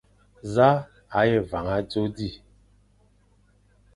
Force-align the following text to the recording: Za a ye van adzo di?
Za 0.53 0.69
a 1.17 1.19
ye 1.29 1.37
van 1.49 1.67
adzo 1.77 2.01
di? 2.15 2.29